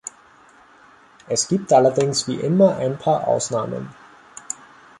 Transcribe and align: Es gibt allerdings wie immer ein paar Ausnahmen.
Es 1.27 1.47
gibt 1.47 1.71
allerdings 1.71 2.27
wie 2.27 2.33
immer 2.37 2.75
ein 2.77 2.97
paar 2.97 3.27
Ausnahmen. 3.27 3.93